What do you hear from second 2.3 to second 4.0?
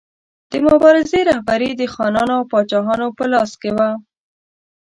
او پاچاهانو په لاس کې وه.